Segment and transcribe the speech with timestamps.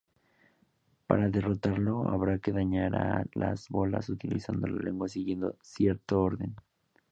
[1.05, 6.55] Para derrotarlo, habrá que dañar a las bolas utilizando la lengua siguiendo cierto orden.